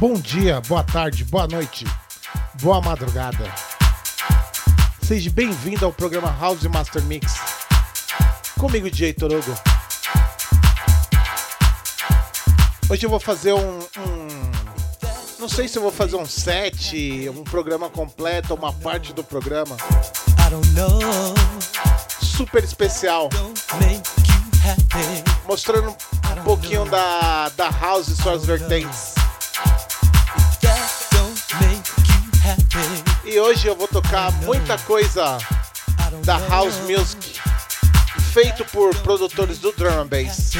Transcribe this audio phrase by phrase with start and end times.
[0.00, 1.84] Bom dia, boa tarde, boa noite,
[2.62, 3.52] boa madrugada.
[5.02, 7.34] Seja bem-vindo ao programa House Master Mix.
[8.58, 9.54] Comigo, DJ Torogo.
[12.88, 14.28] Hoje eu vou fazer um, um,
[15.38, 19.76] Não sei se eu vou fazer um set, um programa completo, uma parte do programa.
[22.22, 23.28] Super especial.
[25.46, 29.09] Mostrando um pouquinho da, da House e suas vertentes.
[33.30, 35.38] E hoje eu vou tocar muita coisa
[36.24, 37.38] da House Music
[38.32, 40.50] feito por produtores do drum and bass.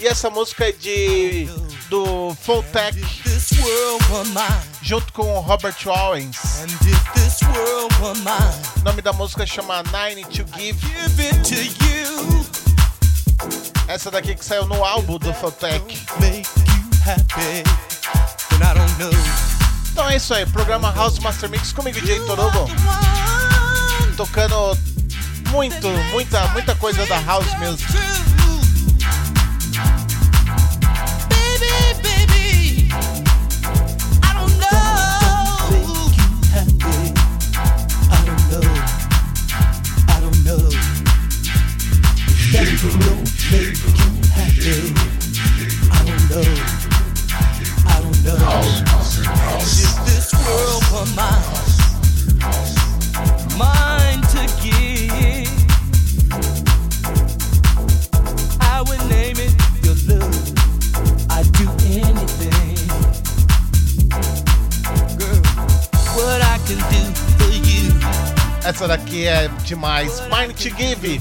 [0.00, 1.48] E essa música é de
[1.88, 2.36] do
[2.72, 3.00] Tech
[4.82, 6.36] junto com o Robert Owens.
[8.80, 10.80] O nome da música chama Nine to Give.
[13.86, 15.84] Essa daqui que saiu no álbum do Tech.
[19.92, 22.70] Então é isso aí, programa House Master Mix comigo, DJ Torobo.
[24.16, 24.76] Tocando
[25.50, 27.92] muito, muita, muita coisa da House Music.
[68.68, 70.20] Essa daqui é demais.
[70.30, 71.20] Mind to Give.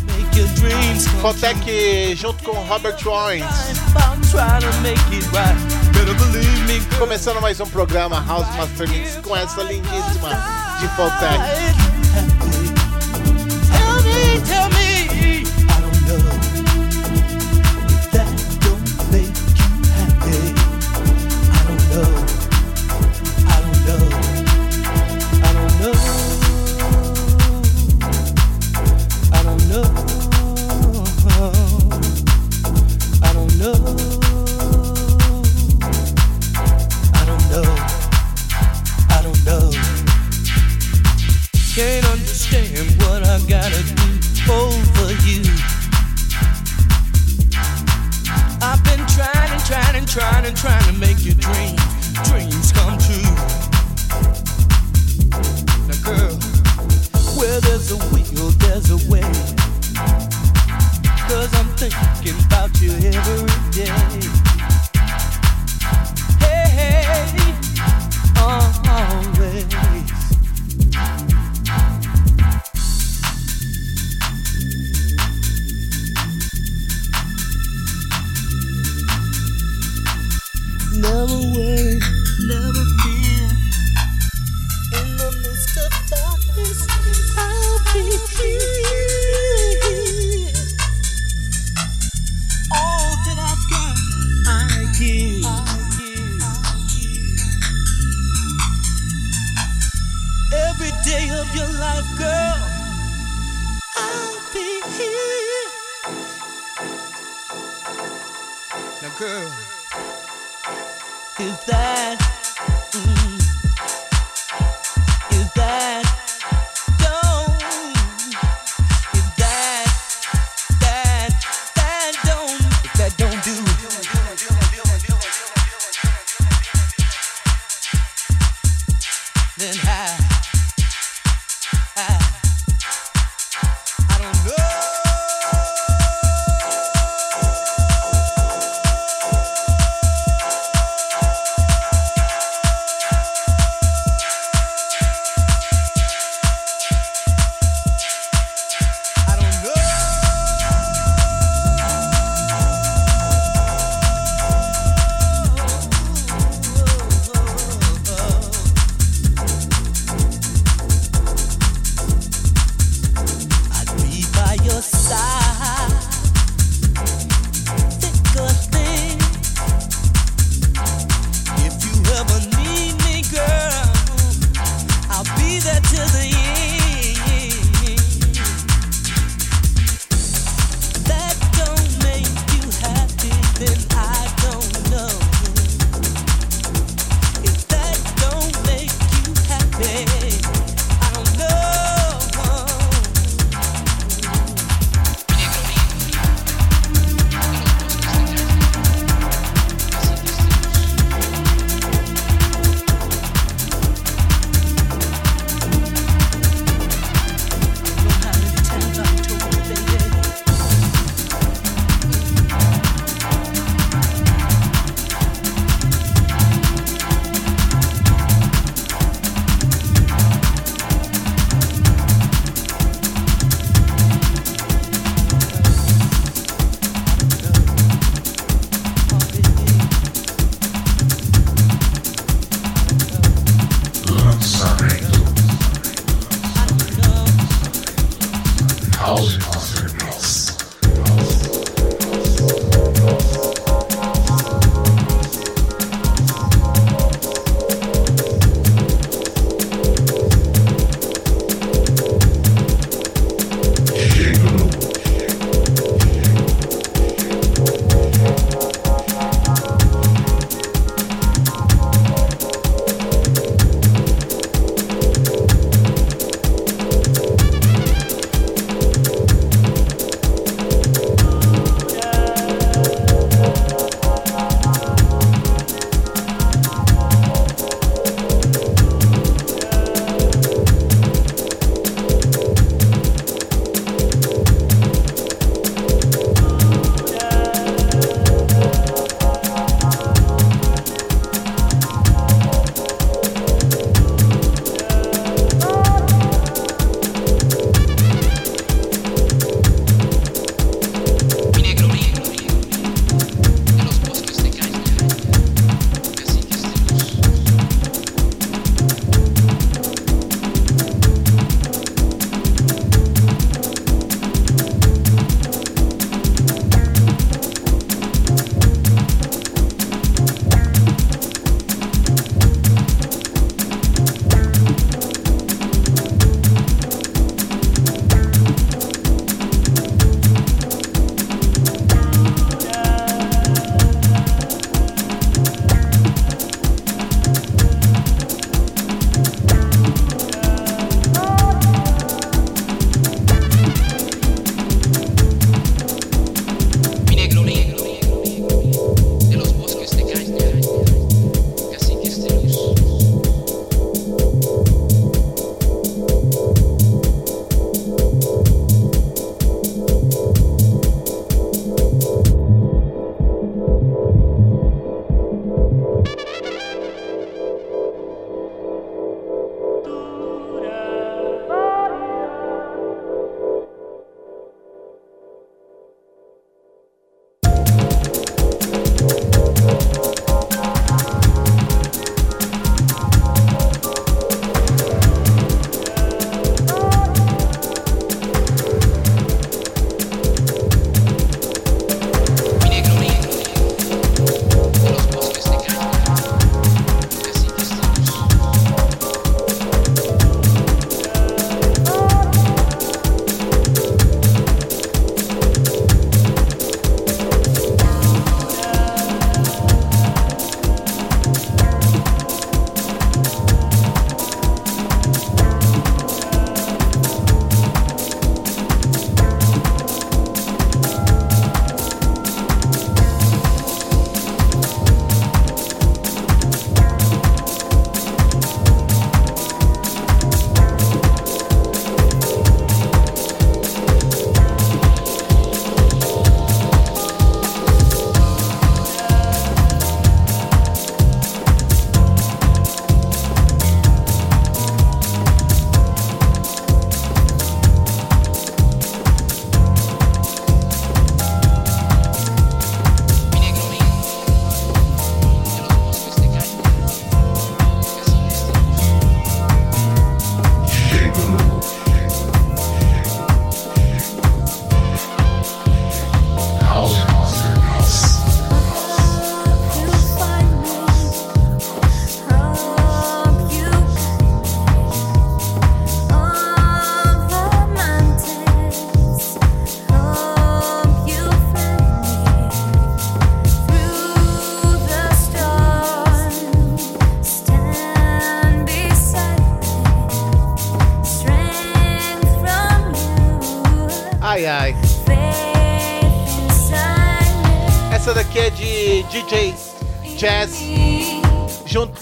[1.22, 3.46] Fotec junto com Robert Owens.
[6.98, 10.30] Começando mais um programa House Master Mix com essa lindíssima
[10.80, 11.38] de Fotec.
[11.38, 11.87] ai.
[41.78, 44.10] can't understand what I gotta do
[44.52, 45.46] over you.
[48.64, 51.80] I've been trying and trying and trying and trying to make your dreams,
[52.30, 53.30] dreams come true.
[55.86, 56.34] Now, girl,
[57.38, 58.27] where there's a will.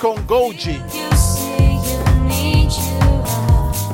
[0.06, 0.84] Com Gold.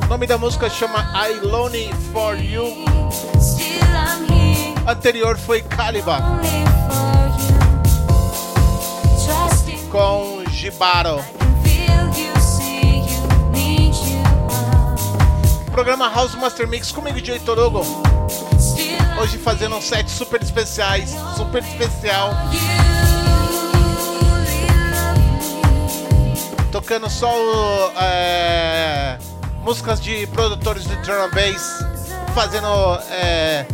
[0.03, 2.83] O nome da música chama I Lonely For You.
[4.85, 6.19] Anterior foi Caliba
[9.89, 11.23] com Gibaro.
[15.71, 17.85] Programa House Master Mix comigo, DJ Torugo.
[19.21, 22.31] Hoje fazendo um set super especiais, super especial.
[26.91, 27.33] Tocando só
[28.01, 29.17] é,
[29.63, 31.85] músicas de produtores de drum and bass,
[32.35, 32.67] fazendo,
[33.09, 33.65] é,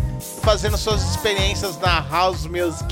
[0.44, 2.87] fazendo suas experiências na house music.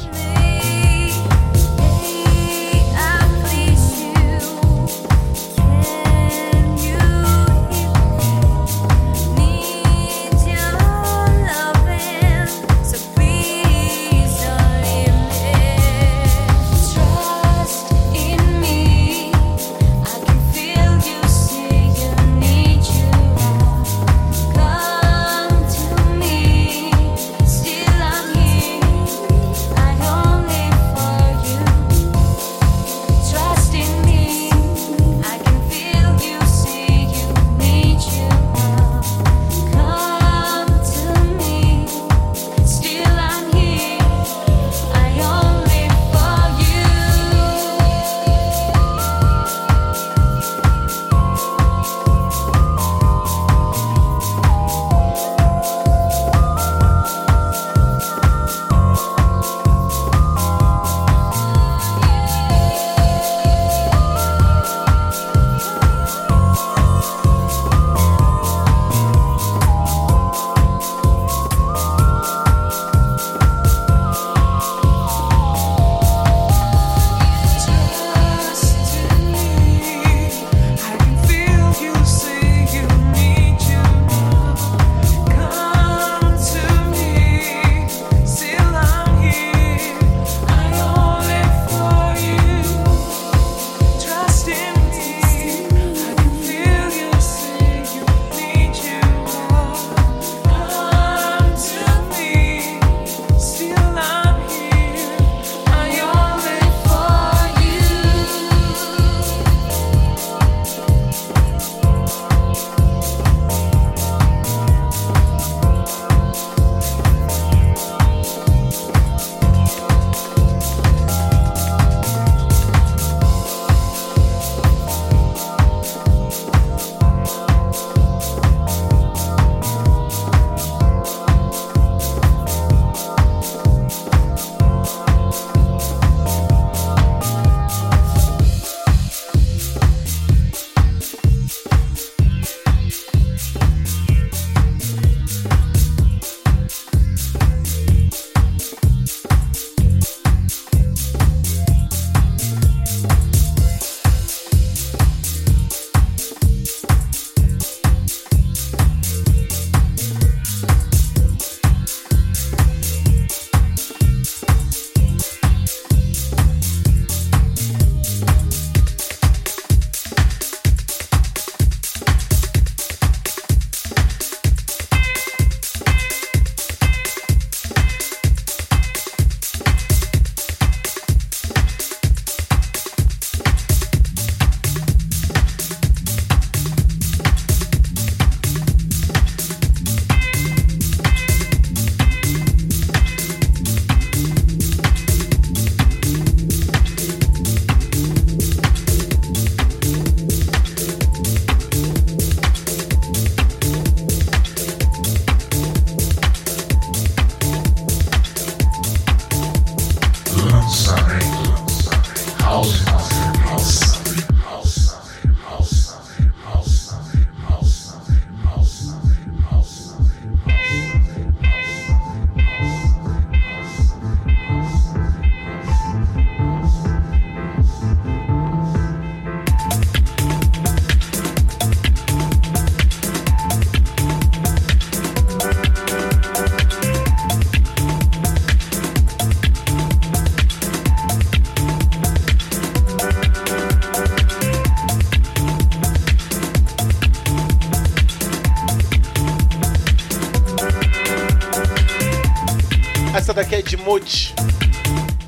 [253.95, 254.35] Muti.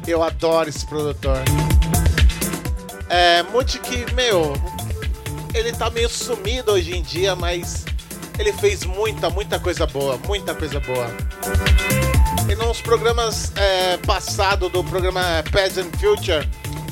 [0.05, 1.37] Eu adoro esse produtor.
[3.07, 4.61] É, Muti que, meu,
[5.53, 7.85] ele tá meio sumido hoje em dia, mas
[8.37, 11.07] ele fez muita, muita coisa boa, muita coisa boa.
[12.51, 16.45] E nos programas é, passados do programa Past and Future,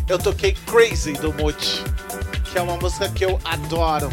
[0.08, 1.84] eu toquei Crazy do Muti,
[2.50, 4.10] que é uma música que eu adoro.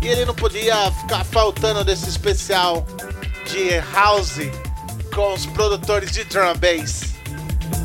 [0.00, 2.86] E ele não podia ficar faltando desse especial
[3.44, 4.69] de house
[5.14, 7.14] com os produtores de drum bass.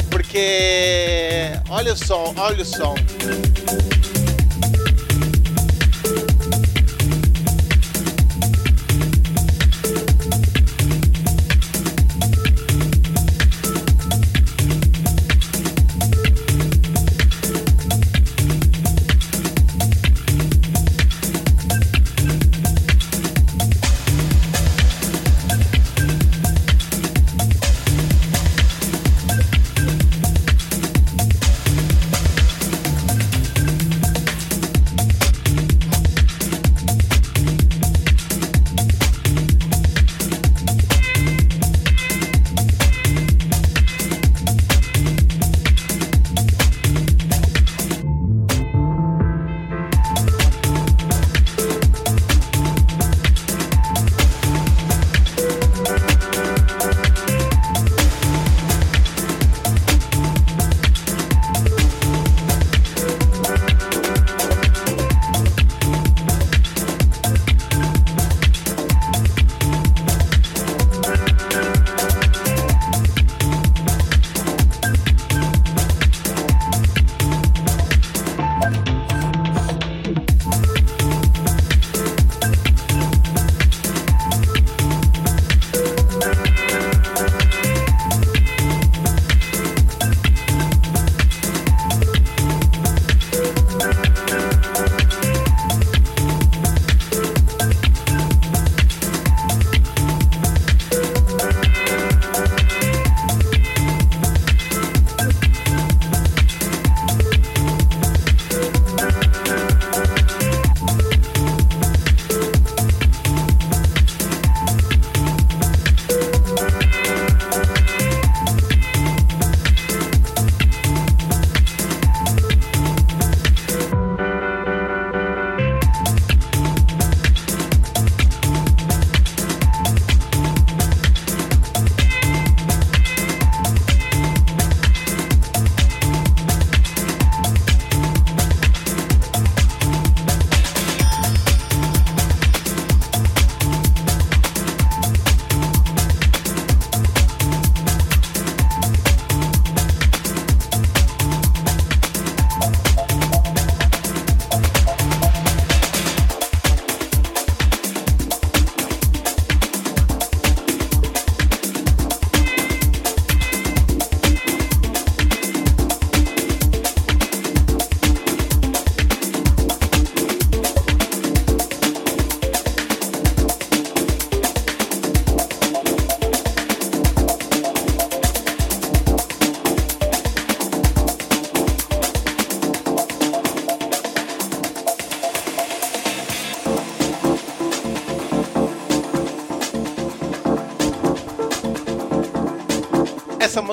[0.09, 2.95] Porque olha o som, olha o som.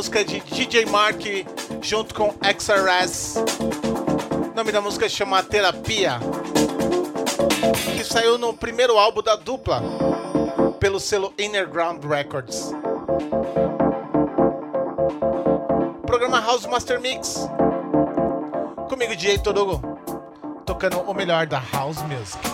[0.03, 1.21] Música de DJ Mark
[1.81, 3.37] junto com XRS.
[4.51, 6.19] O nome da música chama Terapia.
[7.97, 9.81] Que saiu no primeiro álbum da dupla
[10.81, 12.73] pelo selo Innerground Records.
[16.05, 17.49] Programa House Master Mix.
[18.89, 19.81] Comigo, DJ Todogo,
[20.67, 22.52] tocando o melhor da House Music.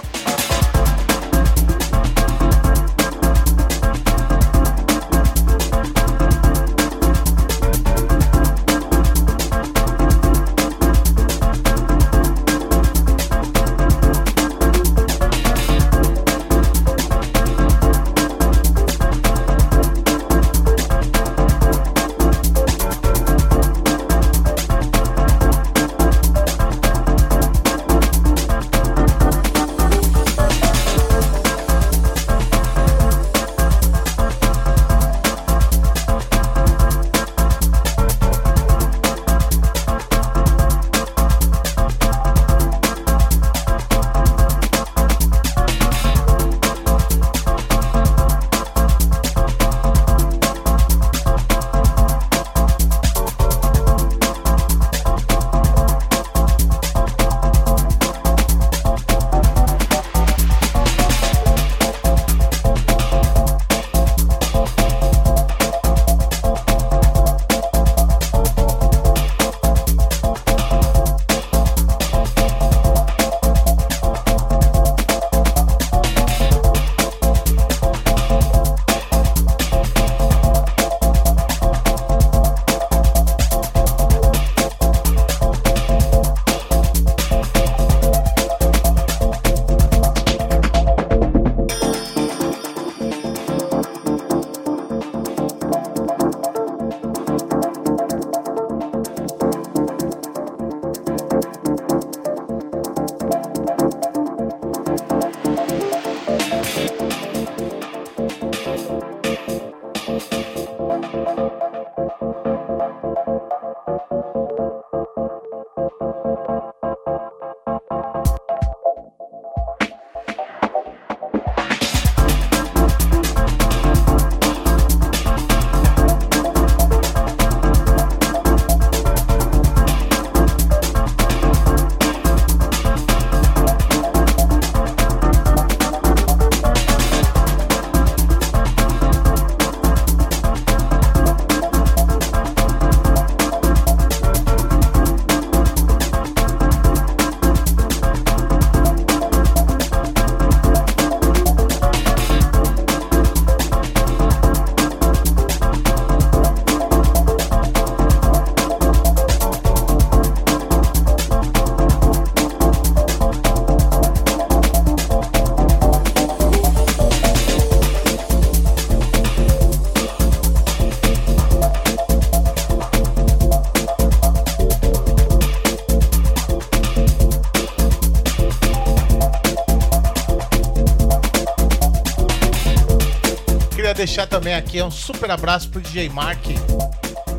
[183.99, 186.41] Deixar também aqui um super abraço pro DJ Mark,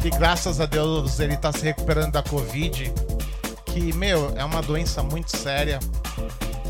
[0.01, 2.93] que graças a Deus ele tá se recuperando da Covid,
[3.67, 5.79] que, meu, é uma doença muito séria.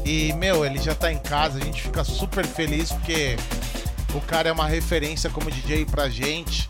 [0.05, 3.35] E, meu, ele já tá em casa, a gente fica super feliz porque
[4.13, 6.69] o cara é uma referência como DJ pra gente.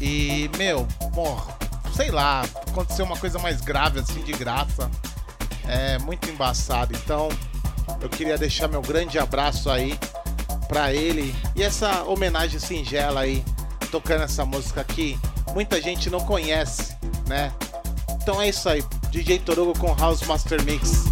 [0.00, 1.52] E, meu, porra,
[1.96, 4.88] sei lá, aconteceu uma coisa mais grave assim de graça.
[5.66, 6.94] É muito embaçado.
[6.94, 7.28] Então,
[8.00, 9.98] eu queria deixar meu grande abraço aí
[10.70, 13.44] para ele e essa homenagem singela aí,
[13.90, 15.18] tocando essa música aqui,
[15.52, 17.52] muita gente não conhece, né?
[18.22, 21.09] Então é isso aí, DJ Torugo com House Master Mix.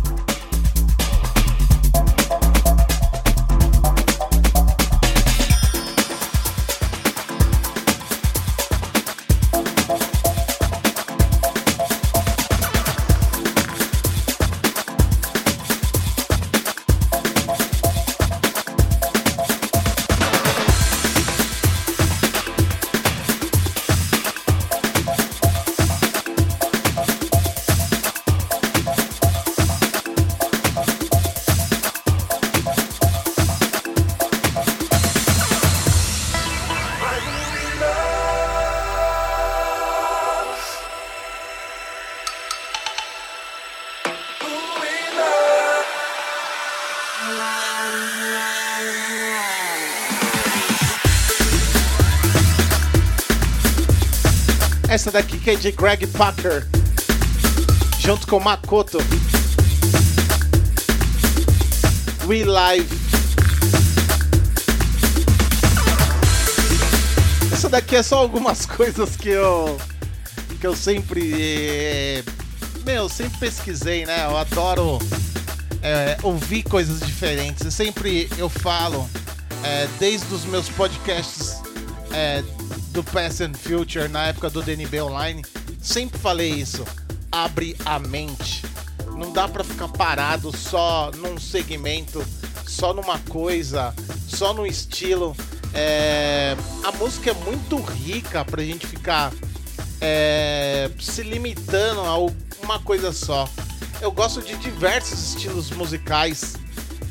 [55.56, 56.66] De Greg Packer,
[57.98, 58.98] junto com Makoto.
[62.26, 62.87] We Live.
[67.50, 69.80] Essa daqui é só algumas coisas que eu
[70.61, 72.22] que eu sempre é,
[72.84, 74.26] meu sempre pesquisei, né?
[74.26, 74.98] Eu adoro
[75.82, 77.72] é, ouvir coisas diferentes.
[77.72, 79.08] Sempre eu falo
[79.64, 81.56] é, desde os meus podcasts
[82.12, 82.44] é,
[82.98, 85.44] do Past and Future na época do DNB Online,
[85.80, 86.84] sempre falei isso.
[87.30, 88.64] Abre a mente.
[89.16, 92.24] Não dá para ficar parado só num segmento,
[92.66, 93.94] só numa coisa,
[94.26, 95.37] só no estilo.
[95.72, 96.56] É...
[96.82, 99.32] A música é muito rica pra gente ficar
[100.00, 100.90] é...
[100.98, 102.18] se limitando a
[102.64, 103.48] uma coisa só.
[104.00, 106.56] Eu gosto de diversos estilos musicais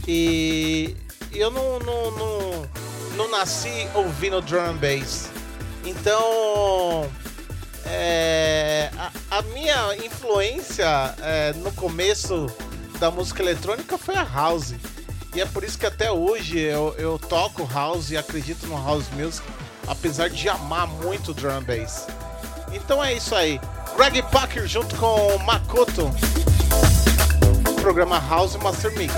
[0.06, 0.98] e
[1.32, 2.70] eu não, não, não,
[3.16, 5.37] não nasci ouvindo drum and bass.
[5.88, 7.10] Então,
[7.86, 10.86] é, a, a, minha influência
[11.22, 12.48] é, no começo
[13.00, 14.76] da música eletrônica foi a house.
[15.34, 19.06] E é por isso que até hoje eu, eu toco house e acredito no house
[19.16, 19.48] music,
[19.88, 22.08] apesar de amar muito drum bass.
[22.74, 23.58] Então é isso aí.
[23.96, 26.12] Greg Packer junto com Makoto.
[27.82, 29.14] Programa House Master Mix.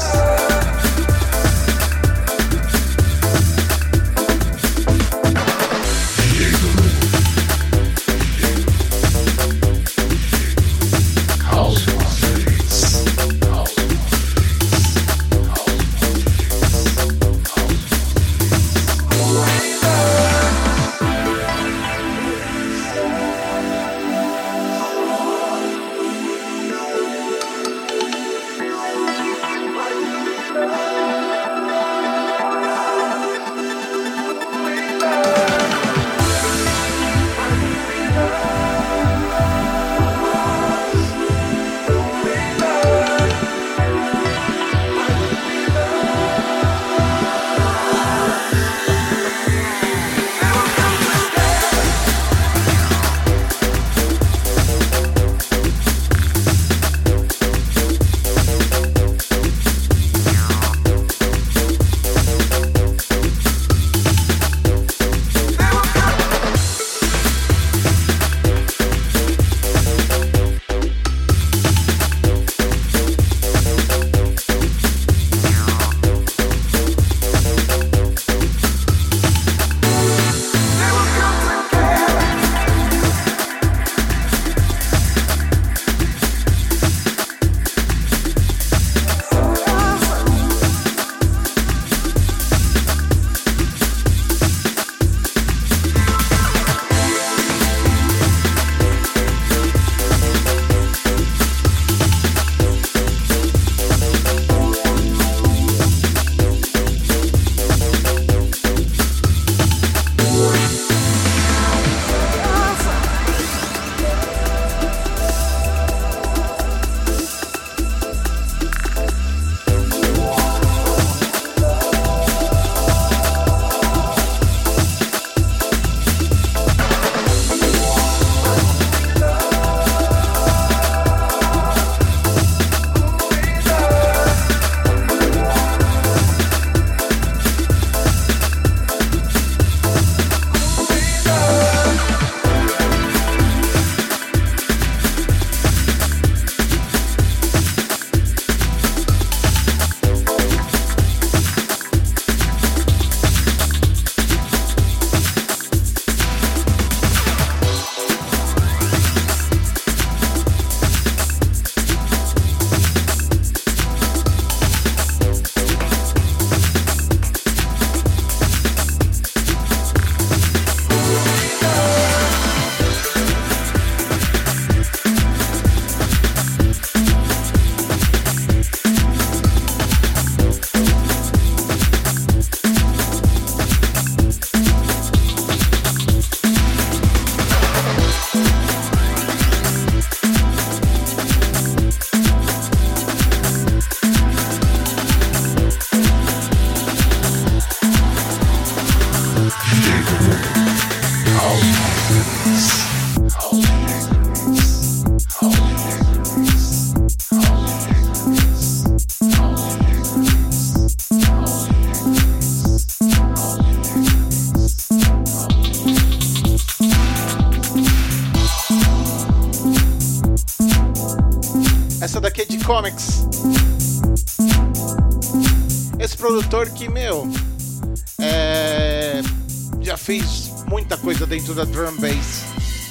[231.50, 232.44] Dentro da drum bass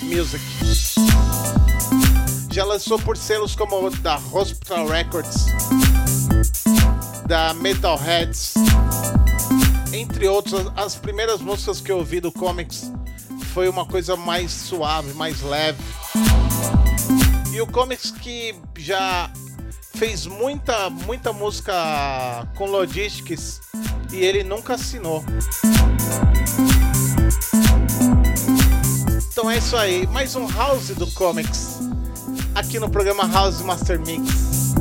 [0.03, 0.43] music.
[2.51, 5.47] Já lançou por selos como da Hospital Records,
[7.27, 8.55] da Metalheads,
[9.93, 10.67] entre outros.
[10.77, 12.91] As primeiras músicas que eu ouvi do Comics
[13.53, 15.83] foi uma coisa mais suave, mais leve.
[17.53, 19.31] E o Comics que já
[19.95, 23.61] fez muita, muita música com Logistics
[24.13, 25.25] e ele nunca assinou.
[29.39, 31.79] Então é isso aí, mais um House do Comics
[32.57, 34.75] aqui no programa House Master Mix.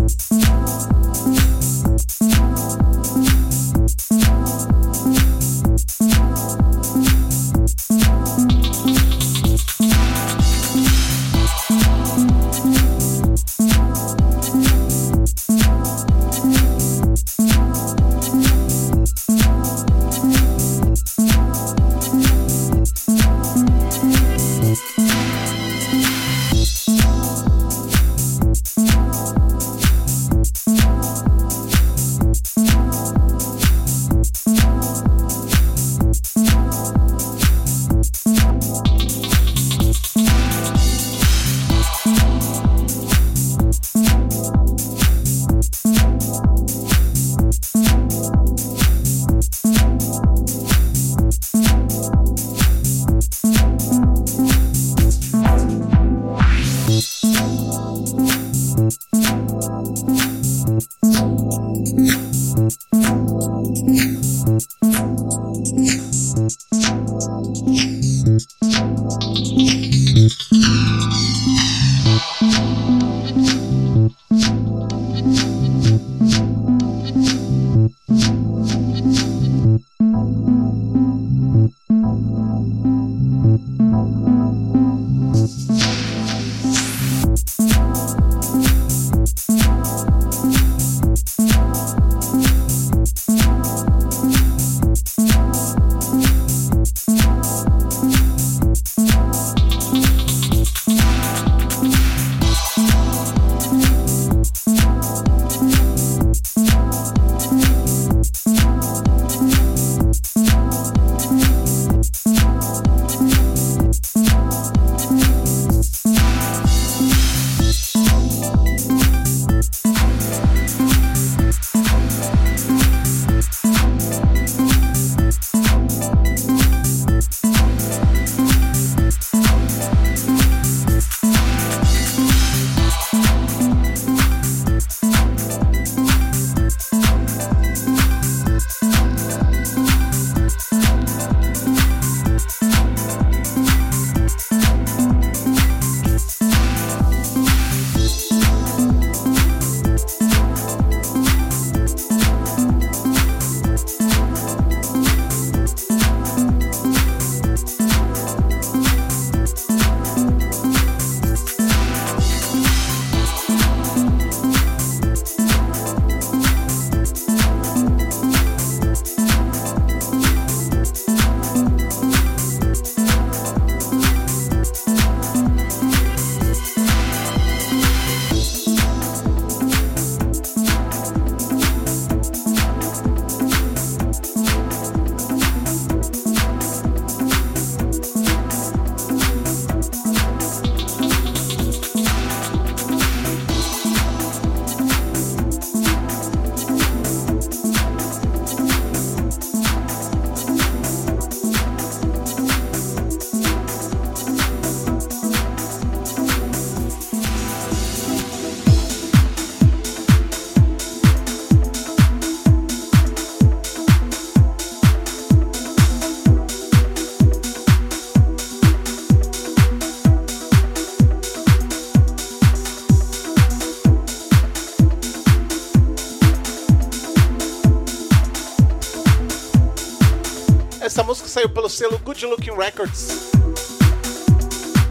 [231.48, 233.08] Saiu pelo selo Good Looking Records,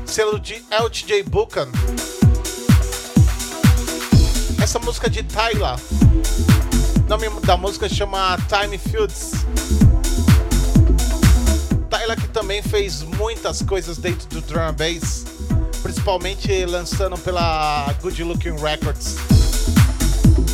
[0.04, 1.68] selo de LTJ Buchan.
[4.62, 5.76] Essa música de Tyler,
[7.04, 9.32] o nome da música chama Time Fields.
[11.90, 15.24] Tyler que também fez muitas coisas dentro do drum and bass,
[15.82, 19.16] principalmente lançando pela Good Looking Records.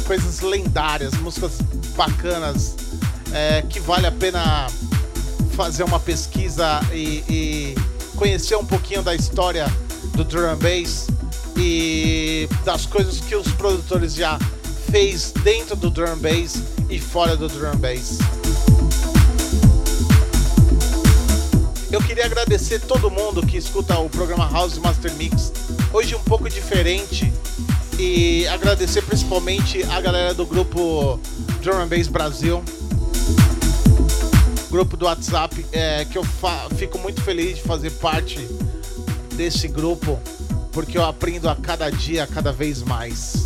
[0.07, 1.59] Coisas lendárias, músicas
[1.97, 2.75] bacanas,
[3.33, 4.67] é, que vale a pena
[5.53, 7.75] fazer uma pesquisa e, e
[8.17, 9.67] conhecer um pouquinho da história
[10.15, 11.07] do drum bass
[11.57, 14.39] e das coisas que os produtores já
[14.91, 18.19] fez dentro do drum bass e fora do drum bass.
[21.91, 25.53] Eu queria agradecer todo mundo que escuta o programa House Master Mix.
[25.93, 27.31] Hoje um pouco diferente
[27.99, 31.21] e agradecer principalmente a galera do grupo
[31.61, 32.65] Drum Bass Brasil,
[34.73, 36.25] grupo do WhatsApp, é, que eu
[36.79, 38.39] fico muito feliz de fazer parte
[39.37, 40.19] desse grupo,
[40.73, 43.42] porque eu aprendo a cada dia, cada vez mais.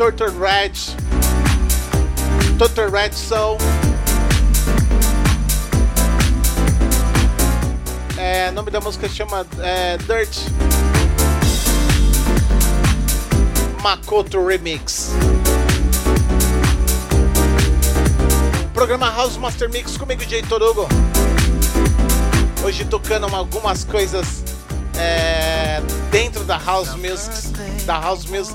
[0.00, 0.72] Torture Red.
[2.56, 3.58] Torture Red Soul.
[8.16, 10.38] É, o nome da música chama é, Dirt.
[13.82, 15.10] Makoto Remix.
[18.72, 20.88] Programa House Master Mix comigo, Jay Torugo.
[22.64, 24.42] Hoje tocando algumas coisas
[24.96, 28.54] é, dentro da House Music, da House Music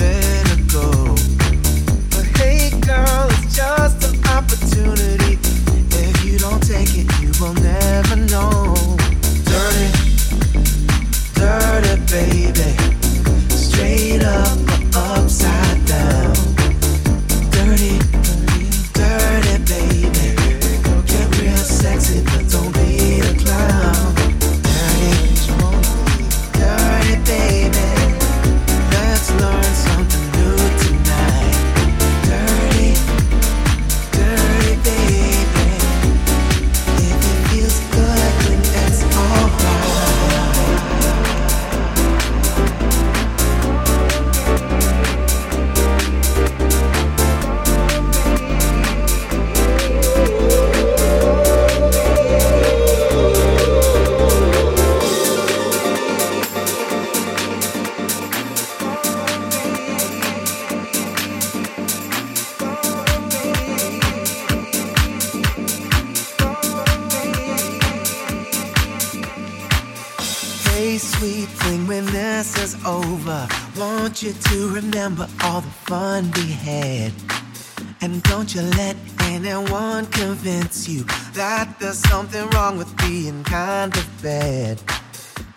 [78.23, 81.03] Don't you let anyone convince you
[81.33, 84.81] that there's something wrong with being kind of bad.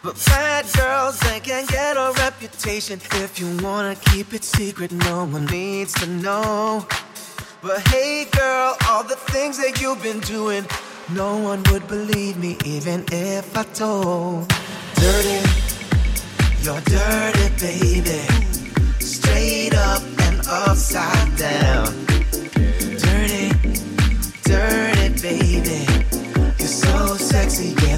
[0.02, 3.00] But bad girls, they can get a reputation.
[3.12, 6.86] If you wanna keep it secret, no one needs to know.
[7.62, 10.66] But hey, girl, all the things that you've been doing,
[11.14, 14.48] no one would believe me even if I told.
[14.96, 15.40] Dirty,
[16.62, 18.20] you're dirty, baby.
[19.00, 22.13] Straight up and upside down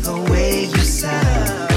[0.07, 1.76] the way you sound.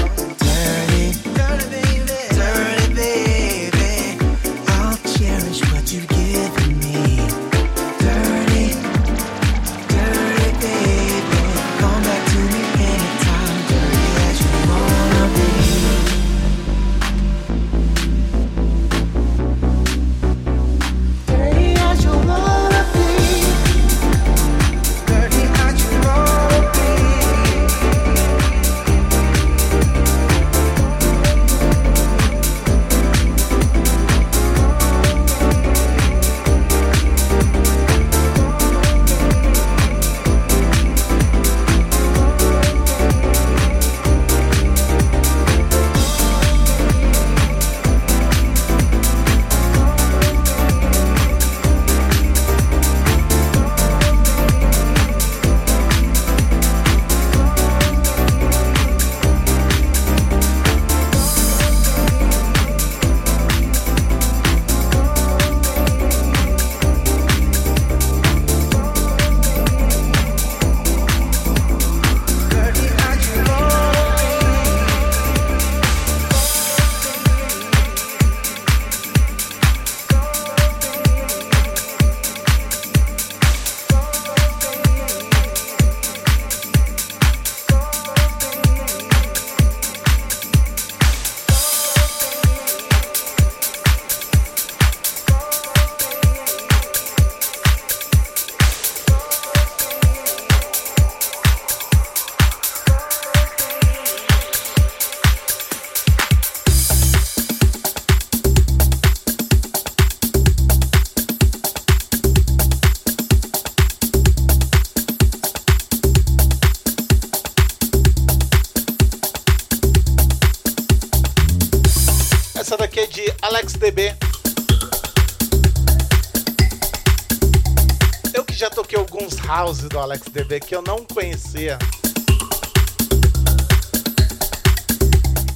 [129.70, 131.78] House do Alex DB que eu não conhecia.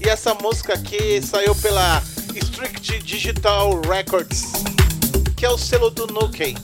[0.00, 2.00] E essa música aqui saiu pela
[2.32, 4.52] Strict Digital Records,
[5.36, 6.56] que é o selo do Nuke.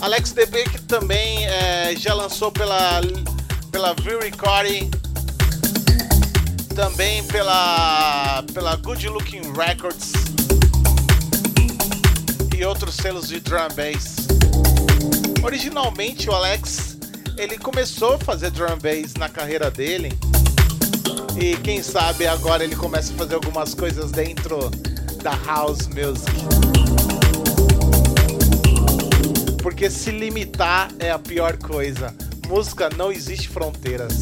[0.00, 3.02] Alex DB que também eh, já lançou pela
[3.70, 4.90] pela View Recording
[6.74, 10.12] também pela pela Good Looking Records
[12.56, 14.21] e outros selos de drum bass.
[15.42, 16.96] Originalmente o Alex
[17.36, 20.12] ele começou a fazer drum bass na carreira dele
[21.36, 24.70] e quem sabe agora ele começa a fazer algumas coisas dentro
[25.22, 26.30] da house music.
[29.62, 32.14] Porque se limitar é a pior coisa.
[32.46, 34.12] Música não existe fronteiras.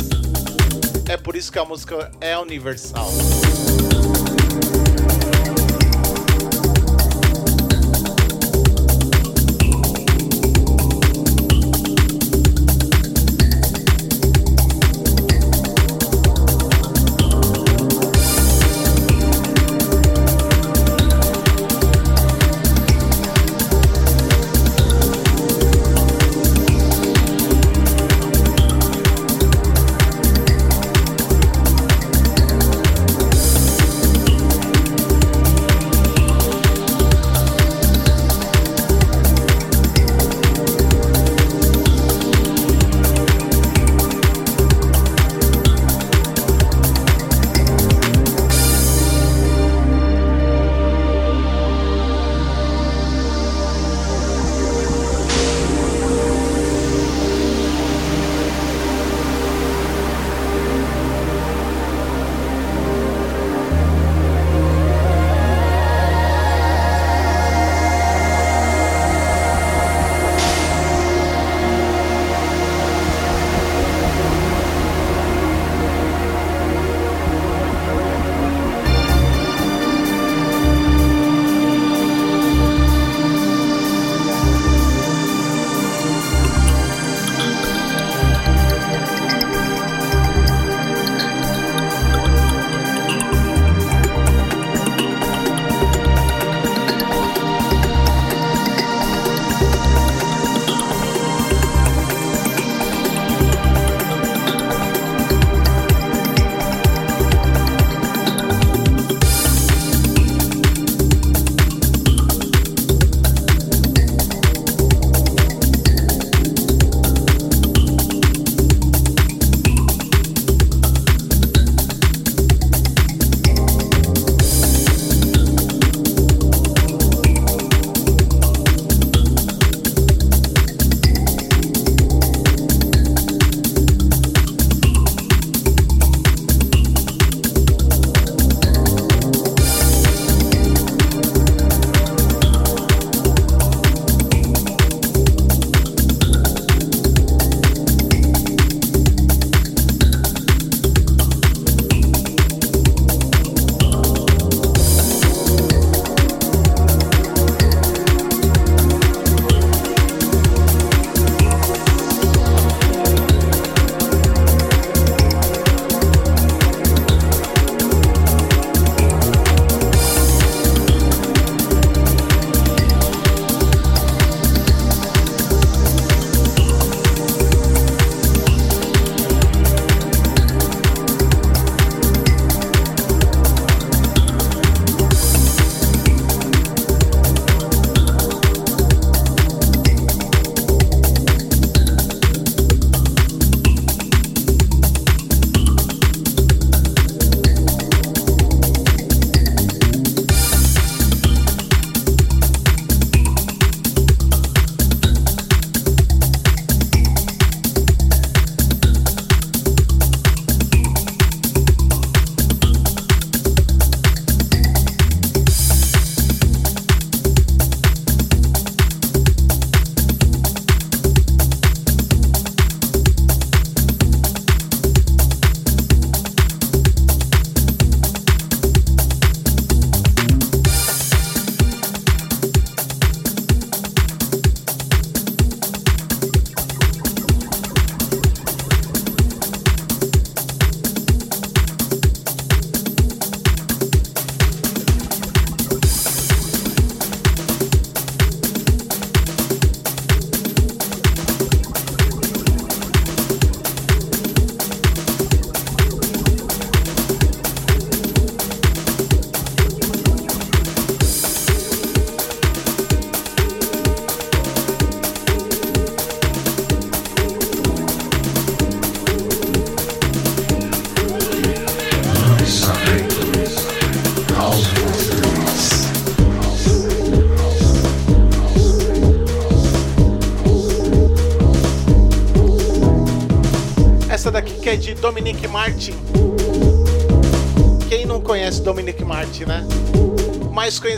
[1.08, 3.10] É por isso que a música é universal.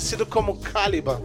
[0.03, 1.21] Conhecido como Caliban.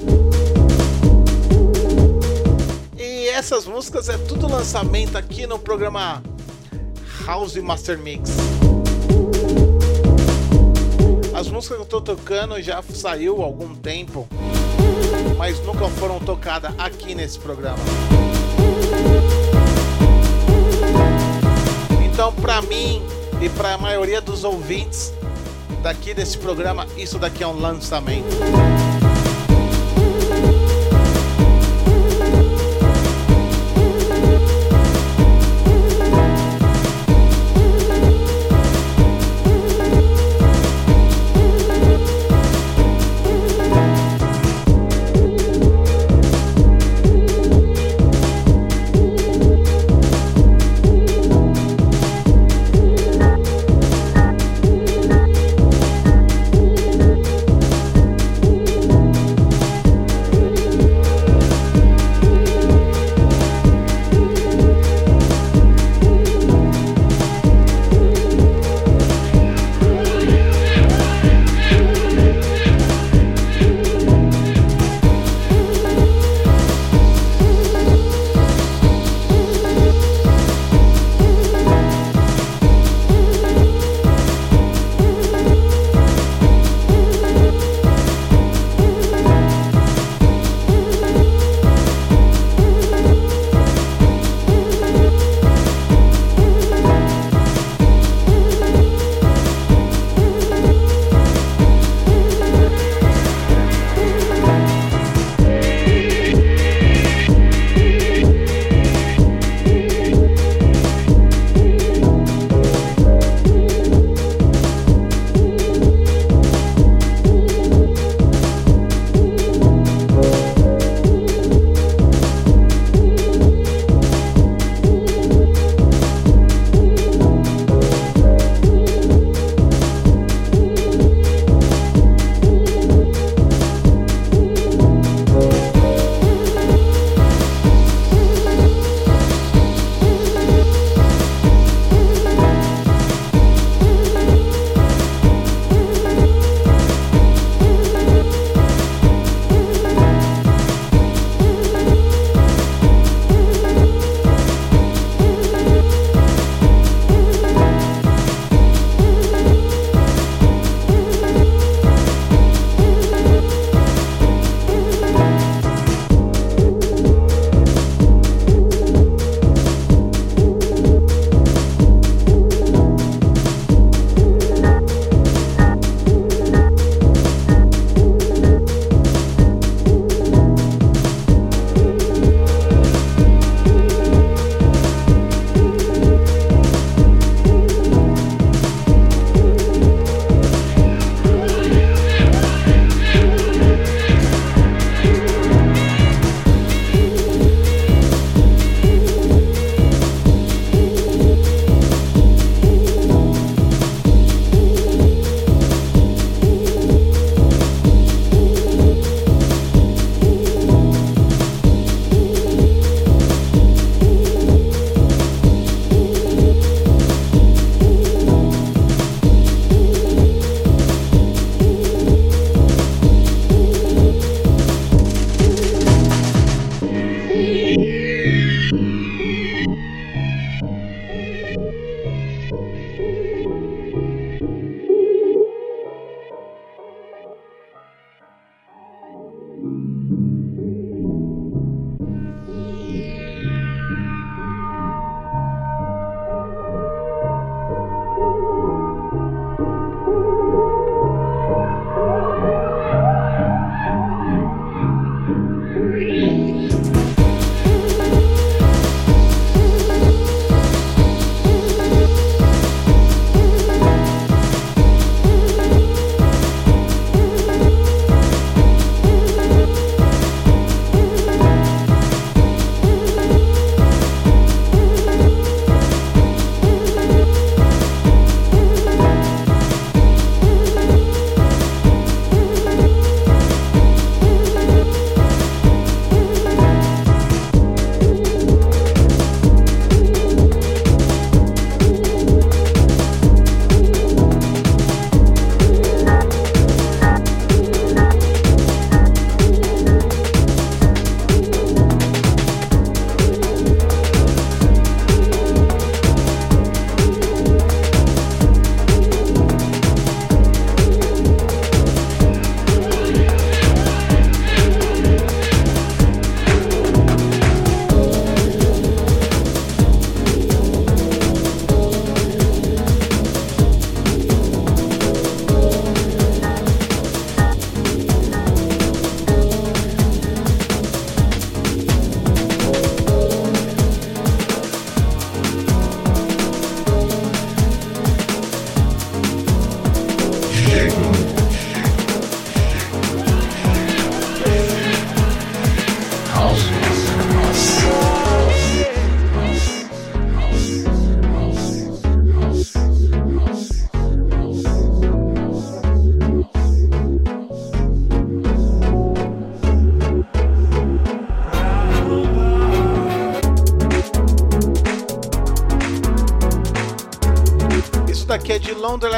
[2.96, 6.22] E essas músicas é tudo lançamento aqui no programa
[7.26, 8.30] House Master Mix.
[11.34, 14.28] As músicas que eu tô tocando já saiu há algum tempo,
[15.38, 17.80] mas nunca foram tocadas aqui nesse programa.
[22.06, 23.02] Então, para mim
[23.42, 25.12] e para a maioria dos ouvintes
[25.82, 28.87] daqui desse programa, isso daqui é um lançamento.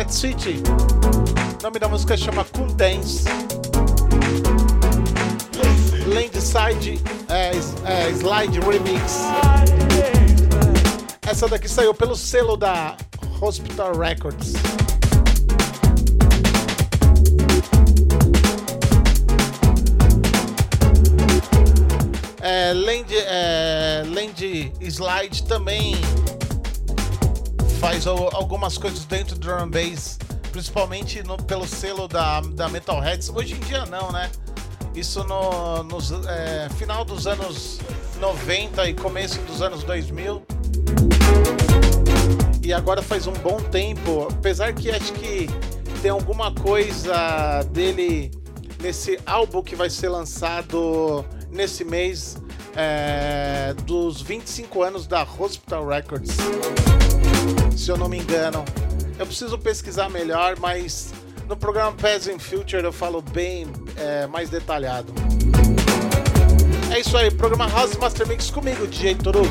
[0.09, 0.63] Londonlet City.
[1.59, 3.25] O nome da música chama Cool Dance.
[6.07, 6.99] Landside
[7.29, 7.51] é,
[7.85, 9.19] é, Slide Remix.
[11.27, 12.97] Essa daqui saiu pelo selo da
[13.39, 14.53] Hospital Records.
[22.41, 25.95] É, Land, é, Land Slide também
[27.89, 30.19] faz algumas coisas dentro do drum bass,
[30.51, 33.29] principalmente no, pelo selo da, da Metalheads.
[33.29, 34.29] Hoje em dia não, né?
[34.93, 35.97] Isso no, no
[36.29, 37.79] é, final dos anos
[38.19, 40.43] 90 e começo dos anos 2000.
[42.63, 45.49] E agora faz um bom tempo, apesar que acho que
[46.03, 48.29] tem alguma coisa dele
[48.83, 52.37] nesse álbum que vai ser lançado nesse mês
[52.75, 56.35] é, dos 25 anos da Hospital Records.
[57.75, 58.63] Se eu não me engano.
[59.17, 61.13] Eu preciso pesquisar melhor, mas
[61.47, 63.67] no programa Peasant Future eu falo bem
[63.97, 65.13] é, mais detalhado.
[66.91, 69.43] É isso aí, programa House Master Mix comigo, DJ Toru.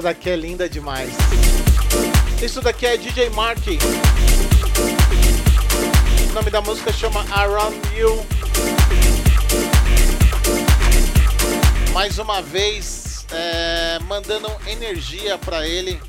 [0.00, 1.10] Essa daqui é linda demais.
[2.42, 3.58] Isso daqui é DJ Mark.
[6.26, 8.26] O nome da música chama Around You.
[11.92, 16.00] Mais uma vez, é, mandando energia para ele.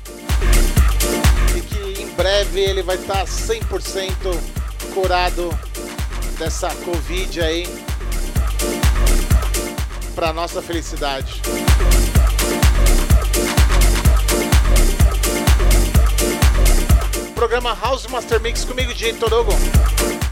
[1.54, 4.14] E que em breve ele vai estar tá 100%
[4.94, 5.50] curado
[6.38, 7.68] dessa Covid aí.
[10.14, 11.42] Para nossa felicidade.
[17.52, 19.52] Programa House Master Mix comigo, DJ Torogo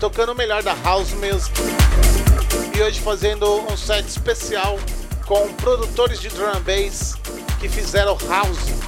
[0.01, 1.53] tocando o melhor da House Music.
[2.75, 4.79] E hoje fazendo um set especial
[5.27, 7.17] com produtores de drum and bass
[7.61, 8.80] que fizeram house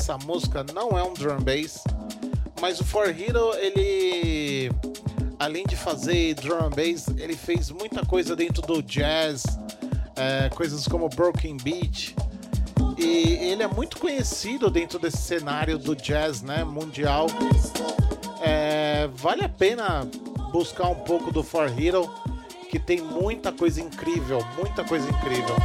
[0.00, 1.84] dessa música, não é um drum bass,
[2.58, 4.70] mas o For Hero ele
[5.38, 9.44] além de fazer drum bass, ele fez muita coisa dentro do jazz,
[10.16, 12.14] é, coisas como Broken Beat.
[12.96, 17.26] E ele é muito conhecido dentro desse cenário do jazz, né, mundial.
[18.40, 20.08] É, vale a pena
[20.50, 22.10] buscar um pouco do For Hero,
[22.70, 25.56] que tem muita coisa incrível, muita coisa incrível.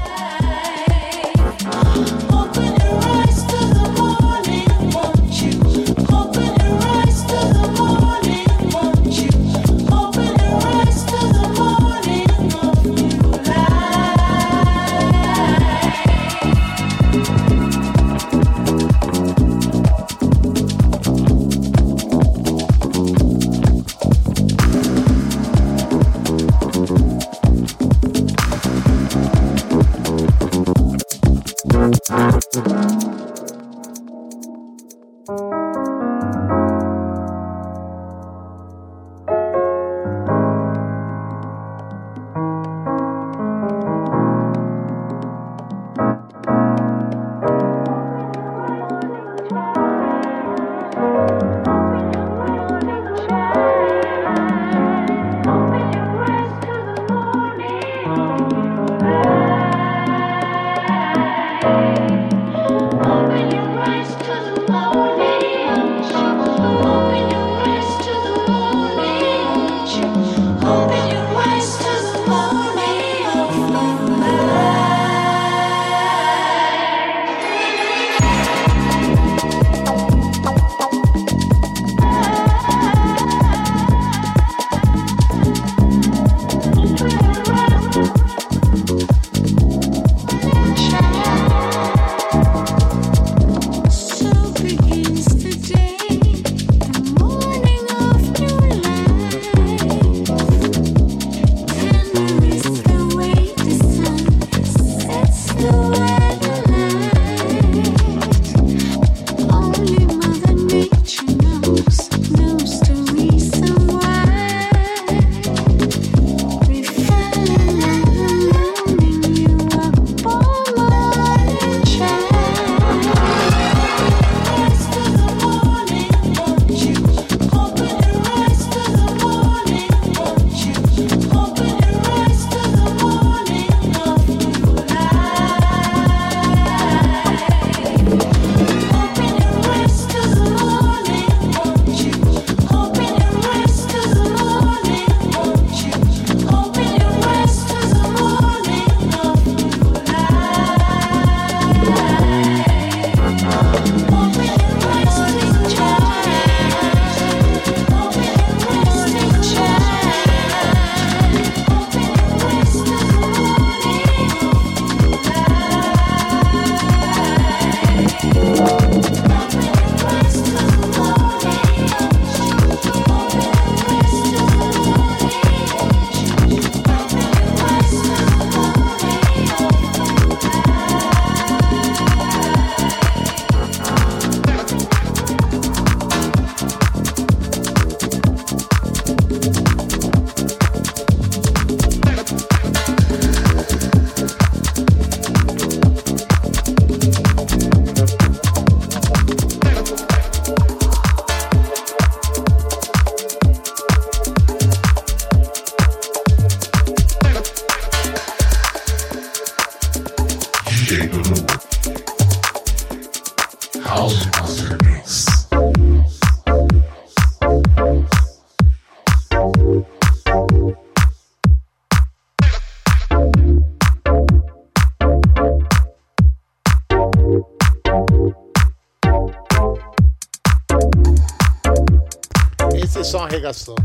[233.45, 233.75] Arregaçou.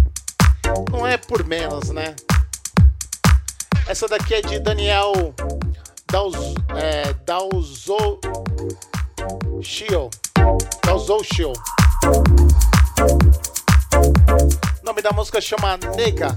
[0.90, 2.16] Não é por menos, né?
[3.86, 5.34] Essa daqui é de Daniel
[6.10, 6.36] Dauz,
[6.76, 8.20] é, Dauzo
[9.62, 10.08] Shio.
[11.22, 11.52] Shio.
[14.80, 16.36] O nome da música chama Nega.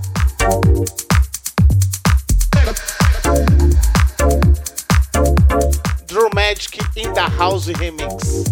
[6.08, 8.44] Drew Magic in the House Remix.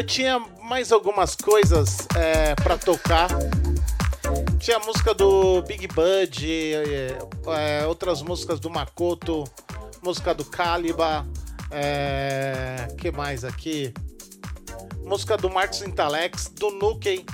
[0.00, 3.28] Eu tinha mais algumas coisas é, para tocar.
[4.58, 7.18] Tinha a música do Big Bud, é,
[7.48, 9.44] é, outras músicas do Makoto,
[10.02, 11.28] música do Caliba,
[11.70, 13.92] é, que mais aqui?
[15.04, 17.26] Música do Marcos Intalex, do Nukem.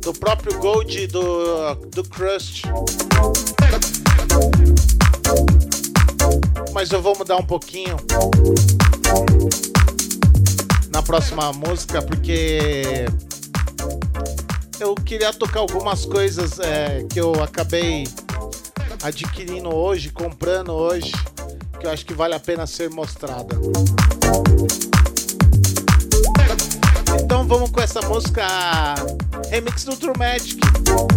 [0.00, 2.62] do próprio Gold do, do Crust.
[6.74, 7.96] Mas eu vou mudar um pouquinho
[10.90, 13.06] na próxima música porque
[14.80, 18.08] eu queria tocar algumas coisas é, que eu acabei
[19.04, 21.12] adquirindo hoje, comprando hoje,
[21.78, 23.56] que eu acho que vale a pena ser mostrada.
[27.22, 28.44] Então vamos com essa música
[29.48, 30.58] remix do True Magic.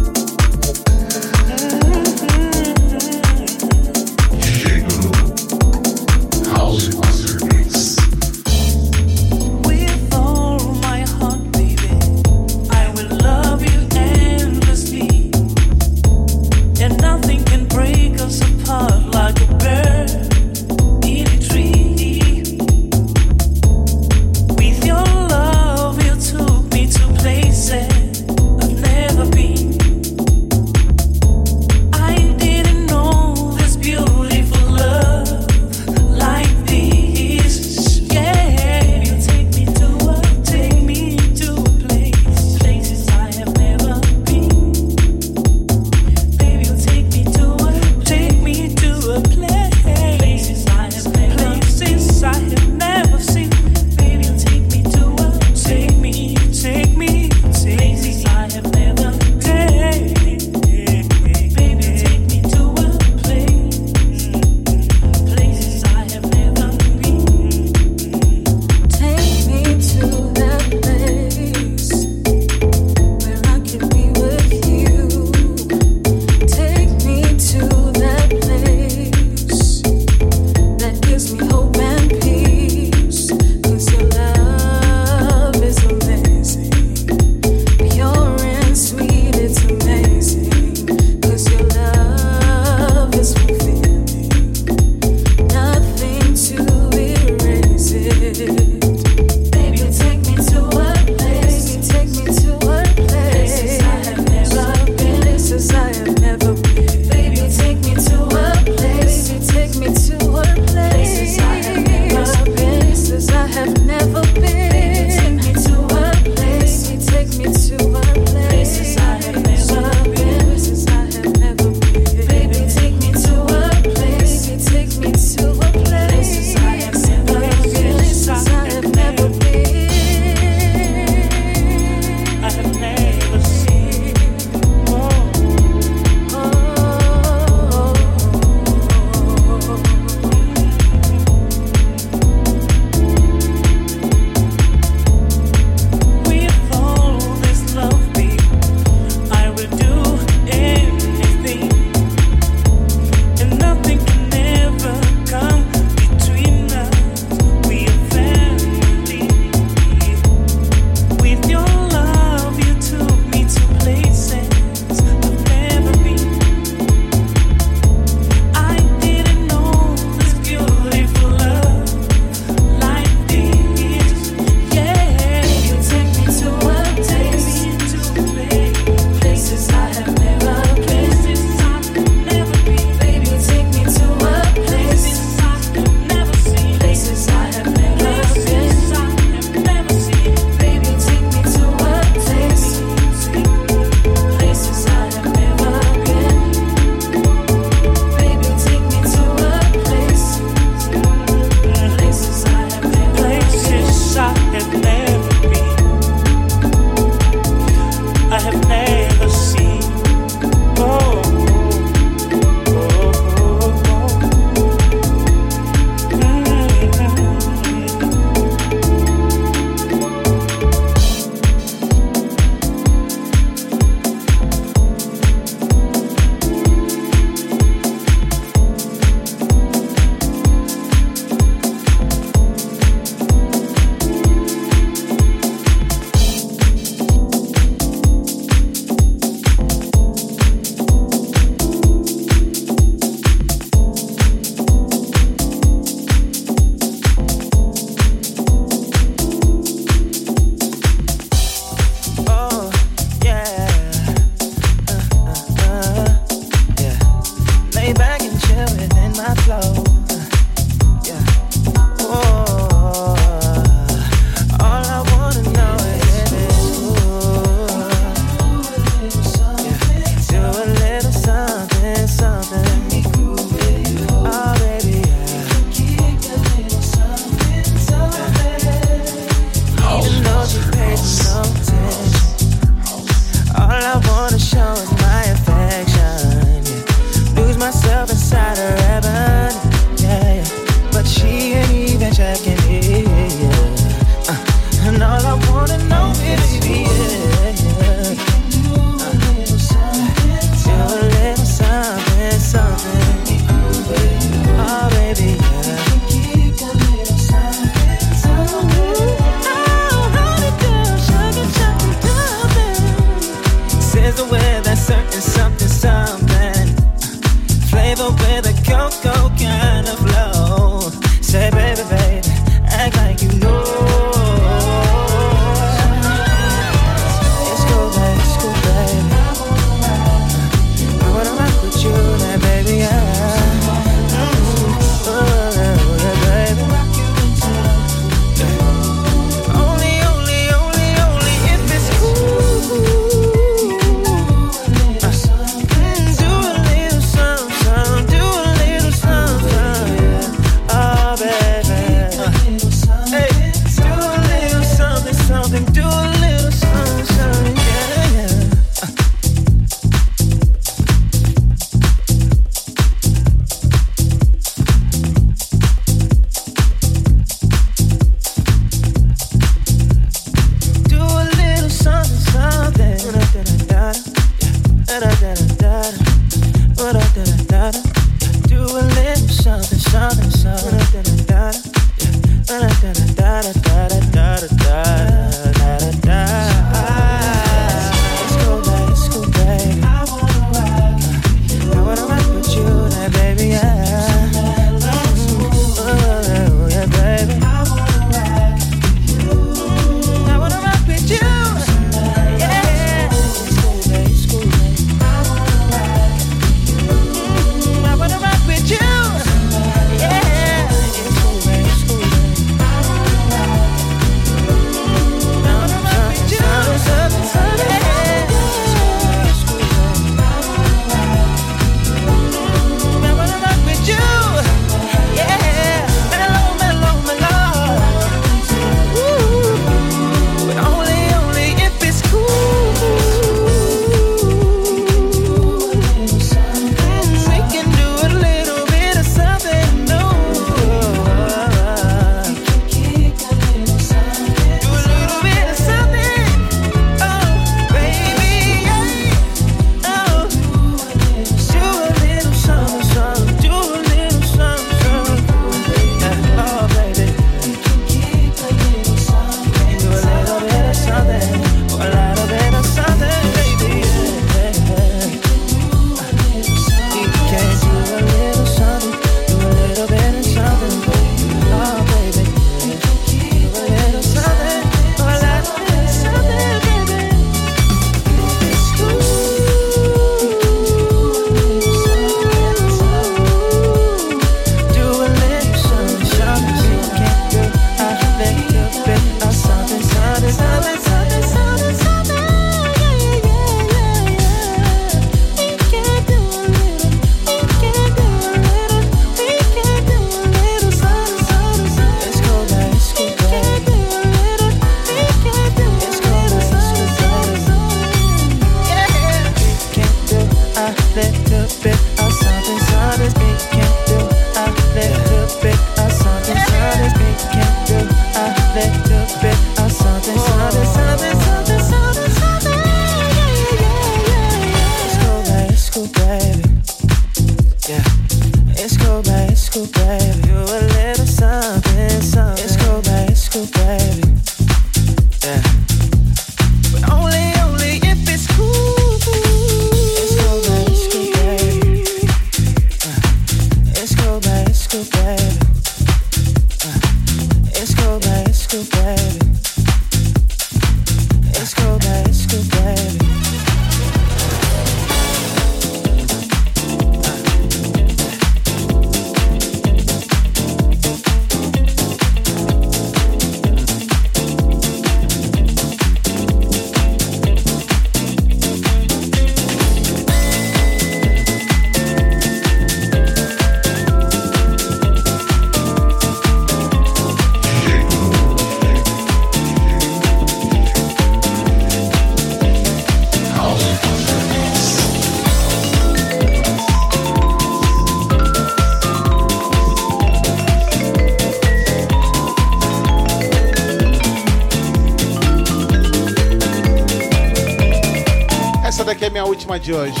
[599.71, 600.00] de hoje.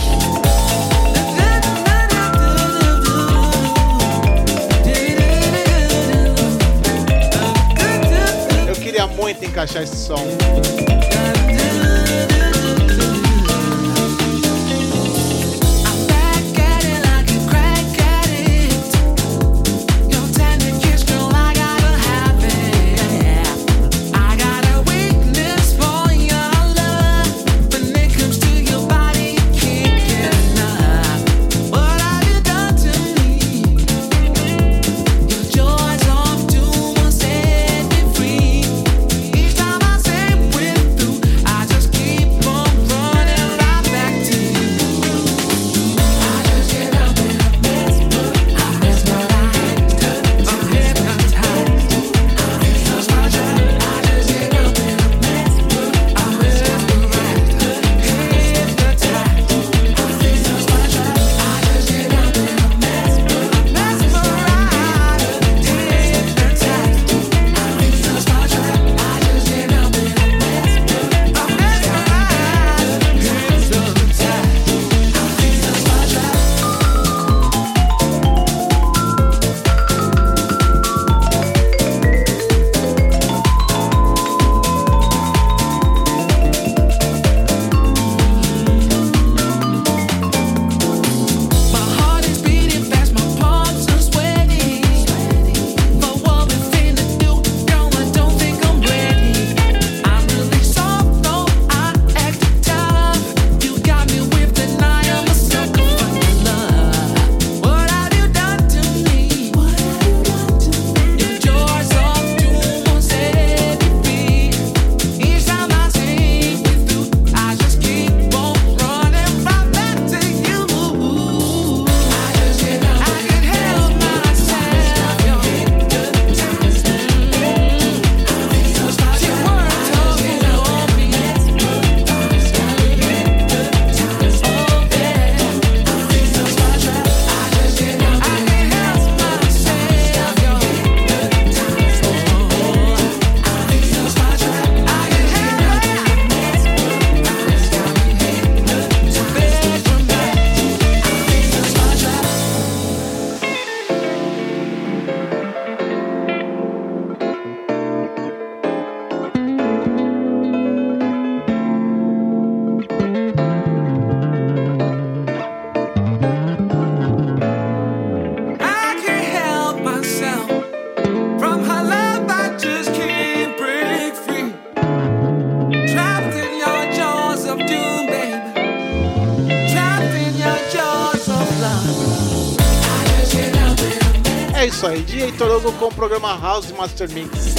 [186.81, 187.53] Master Mix.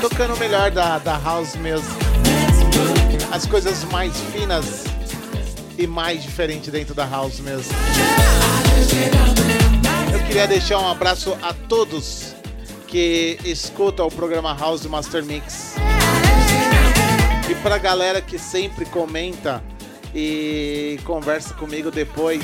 [0.00, 1.86] Tocando o melhor da, da House mesmo.
[3.30, 4.82] As coisas mais finas
[5.78, 7.72] e mais diferentes dentro da House mesmo.
[10.12, 12.34] Eu queria deixar um abraço a todos
[12.88, 15.76] que escutam o programa House Master Mix.
[17.48, 19.62] E pra galera que sempre comenta
[20.12, 22.42] e conversa comigo depois.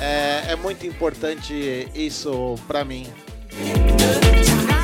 [0.00, 3.12] É, é muito importante isso pra mim.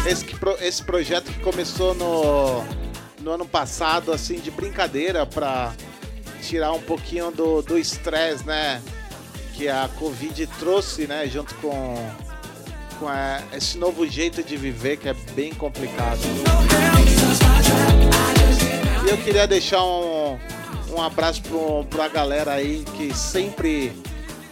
[0.08, 0.24] Esse,
[0.62, 2.64] esse projeto que começou no,
[3.20, 5.74] no ano passado, assim, de brincadeira, pra
[6.40, 8.80] tirar um pouquinho do estresse, né?
[9.54, 11.28] Que a Covid trouxe, né?
[11.28, 11.94] Junto com,
[12.98, 16.20] com a, esse novo jeito de viver que é bem complicado.
[19.06, 20.38] E eu queria deixar um,
[20.96, 23.92] um abraço pro, pra galera aí que sempre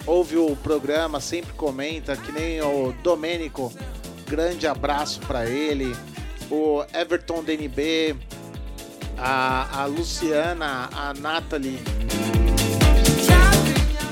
[0.06, 3.72] ouve o programa, sempre comenta, que nem o Domênico,
[4.26, 5.96] grande abraço para ele,
[6.50, 8.16] o Everton DNB,
[9.16, 11.78] a, a Luciana, a Nathalie,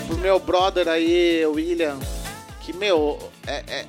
[0.07, 1.99] pro meu brother aí, William,
[2.61, 3.87] que meu, é, é,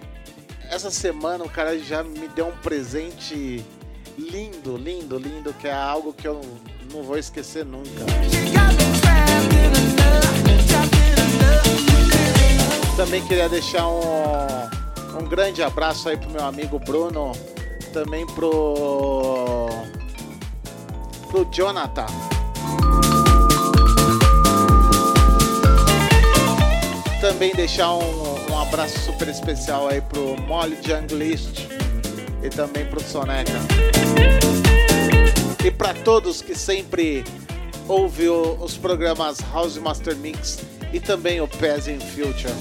[0.70, 3.64] essa semana o cara já me deu um presente
[4.18, 6.42] lindo, lindo, lindo, que é algo que eu
[6.92, 7.90] não vou esquecer nunca.
[12.98, 14.75] Também queria deixar um,
[15.20, 17.32] um grande abraço aí pro meu amigo Bruno,
[17.94, 19.68] também pro
[21.30, 22.06] pro Jonathan.
[27.20, 31.68] Também deixar um, um abraço super especial aí pro Molly Junglist
[32.44, 33.54] e também pro Soneca
[35.66, 37.24] e para todos que sempre
[37.88, 40.60] ouvem os programas House Master Mix
[40.94, 42.54] e também o Paz in Future.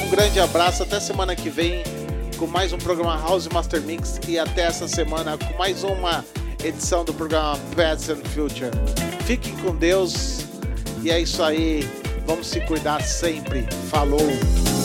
[0.00, 1.82] Um grande abraço, até semana que vem
[2.38, 6.24] com mais um programa House Master Mix e até essa semana com mais uma
[6.62, 8.70] edição do programa Paz in Future.
[9.24, 10.46] Fiquem com Deus
[11.02, 11.88] e é isso aí.
[12.26, 13.66] Vamos se cuidar sempre.
[13.90, 14.77] Falou!